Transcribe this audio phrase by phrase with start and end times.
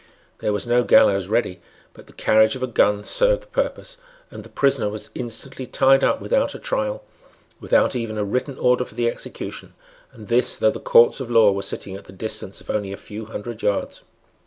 [0.39, 1.61] There was no gallows ready;
[1.93, 3.97] but the carriage of a gun served the purpose;
[4.31, 7.03] and the prisoner was instantly tied up without a trial,
[7.59, 9.75] without even a written order for the execution;
[10.11, 12.97] and this though the courts of law were sitting at the distance of only a
[12.97, 14.01] few hundred yards.